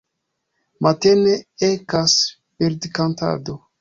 [0.85, 1.35] Matene
[1.67, 2.17] ekas
[2.59, 3.61] birdkantado.